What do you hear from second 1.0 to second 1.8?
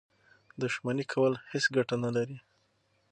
کول هېڅ